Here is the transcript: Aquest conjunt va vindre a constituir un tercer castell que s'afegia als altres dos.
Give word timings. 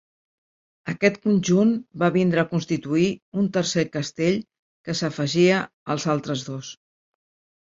Aquest 0.93 1.19
conjunt 1.25 1.73
va 2.03 2.09
vindre 2.15 2.41
a 2.43 2.49
constituir 2.53 3.05
un 3.43 3.51
tercer 3.59 3.85
castell 3.97 4.41
que 4.89 4.97
s'afegia 5.03 5.61
als 5.97 6.09
altres 6.17 6.49
dos. 6.51 6.75